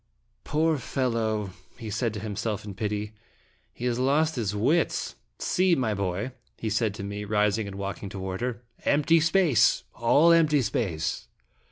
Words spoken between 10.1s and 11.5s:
empty space."